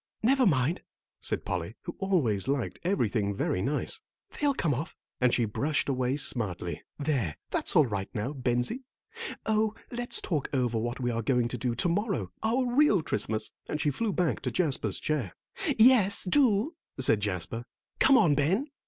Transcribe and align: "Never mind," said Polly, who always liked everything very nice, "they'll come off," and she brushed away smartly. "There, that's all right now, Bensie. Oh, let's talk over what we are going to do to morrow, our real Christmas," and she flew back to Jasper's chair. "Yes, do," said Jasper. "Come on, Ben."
"Never 0.23 0.47
mind," 0.47 0.81
said 1.19 1.45
Polly, 1.45 1.75
who 1.83 1.95
always 1.99 2.47
liked 2.47 2.79
everything 2.83 3.35
very 3.35 3.61
nice, 3.61 4.01
"they'll 4.31 4.55
come 4.55 4.73
off," 4.73 4.95
and 5.19 5.31
she 5.31 5.45
brushed 5.45 5.87
away 5.87 6.17
smartly. 6.17 6.81
"There, 6.97 7.37
that's 7.51 7.75
all 7.75 7.85
right 7.85 8.09
now, 8.11 8.33
Bensie. 8.33 8.85
Oh, 9.45 9.75
let's 9.91 10.19
talk 10.19 10.49
over 10.53 10.79
what 10.79 10.99
we 10.99 11.11
are 11.11 11.21
going 11.21 11.49
to 11.49 11.57
do 11.59 11.75
to 11.75 11.87
morrow, 11.87 12.31
our 12.41 12.65
real 12.65 13.03
Christmas," 13.03 13.51
and 13.69 13.79
she 13.79 13.91
flew 13.91 14.11
back 14.11 14.39
to 14.39 14.49
Jasper's 14.49 14.99
chair. 14.99 15.35
"Yes, 15.77 16.23
do," 16.23 16.73
said 16.99 17.19
Jasper. 17.19 17.65
"Come 17.99 18.17
on, 18.17 18.33
Ben." 18.33 18.69